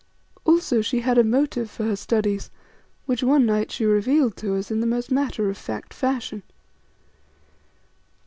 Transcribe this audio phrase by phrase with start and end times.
[0.45, 2.49] Also she had a motive for her studies,
[3.05, 6.41] which one night she revealed to us in the most matter of fact fashion.